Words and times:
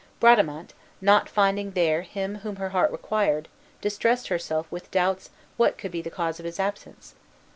Bradamante, 0.19 0.73
not 0.99 1.29
finding 1.29 1.73
there 1.73 2.01
him 2.01 2.37
whom 2.37 2.55
her 2.55 2.69
heart 2.69 2.91
required, 2.91 3.47
distressed 3.81 4.29
herself 4.29 4.65
with 4.71 4.89
doubts 4.89 5.29
what 5.57 5.77
could 5.77 5.91
be 5.91 6.01
the 6.01 6.09
cause 6.09 6.39
of 6.39 6.45
his 6.47 6.59
absence. 6.59 7.13